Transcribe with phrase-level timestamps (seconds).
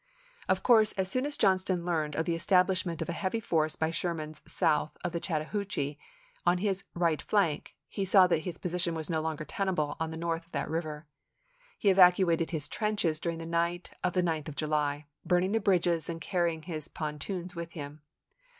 [0.49, 3.75] Of course as soon as Johnston learned of the es tablishment of a heavy force
[3.75, 5.99] by Sherman south of the Chattahoochee
[6.43, 10.17] on his right flank, he saw that his position was no longer tenable on the
[10.17, 11.05] north of that river.
[11.77, 16.09] He evacuated his trenches during the night of the 9th of July, burning the bridges
[16.09, 18.01] and carrying his pontoons with him.